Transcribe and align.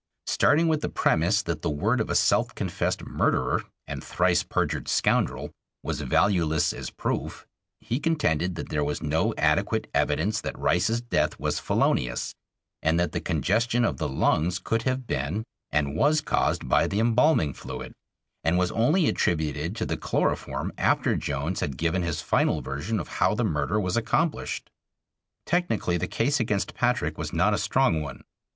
Starting 0.25 0.67
with 0.67 0.81
the 0.81 0.89
premise 0.89 1.43
that 1.43 1.61
the 1.61 1.69
word 1.69 2.01
of 2.01 2.09
a 2.09 2.15
self 2.15 2.55
confessed 2.55 3.05
murderer 3.05 3.61
and 3.85 4.03
thrice 4.03 4.41
perjured 4.41 4.87
scoundrel 4.87 5.51
was 5.83 6.01
valueless 6.01 6.73
as 6.73 6.89
proof, 6.89 7.45
he 7.81 7.99
contended 7.99 8.55
that 8.55 8.69
there 8.69 8.83
was 8.83 9.03
no 9.03 9.31
adequate 9.37 9.85
evidence 9.93 10.41
that 10.41 10.57
Rice's 10.57 11.01
death 11.01 11.39
was 11.39 11.59
felonious, 11.59 12.33
and 12.81 12.99
that 12.99 13.11
the 13.11 13.21
congestion 13.21 13.85
of 13.85 13.97
the 13.97 14.09
lungs 14.09 14.57
could 14.57 14.81
have 14.81 15.05
been 15.05 15.43
and 15.69 15.95
was 15.95 16.19
caused 16.19 16.67
by 16.67 16.87
the 16.87 16.99
embalming 16.99 17.53
fluid 17.53 17.93
and 18.43 18.57
was 18.57 18.71
only 18.71 19.07
attributed 19.07 19.75
to 19.75 19.85
the 19.85 19.97
chloroform 19.97 20.73
after 20.79 21.15
Jones 21.15 21.59
had 21.59 21.77
given 21.77 22.01
his 22.01 22.21
final 22.23 22.63
version 22.63 22.99
of 22.99 23.07
how 23.07 23.35
the 23.35 23.43
murder 23.45 23.79
was 23.79 23.95
accomplished. 23.95 24.71
Technically 25.45 25.95
the 25.97 26.07
case 26.07 26.39
against 26.39 26.73
Patrick 26.73 27.19
was 27.19 27.31
not 27.31 27.53
a 27.53 27.57
strong 27.59 28.01
one. 28.01 28.23